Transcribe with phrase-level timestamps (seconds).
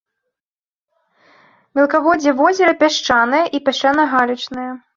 [1.81, 4.71] Мелкаводдзе возера пясчанае і пясчана-галечнае.